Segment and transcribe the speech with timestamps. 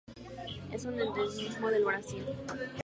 [0.73, 2.25] Es un endemismo del Brasil.